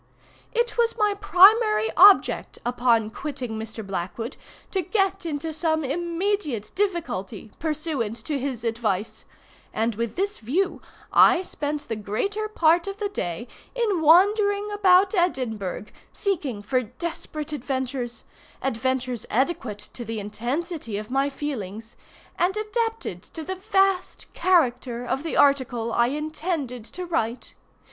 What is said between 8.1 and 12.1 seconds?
to his advice, and with this view I spent the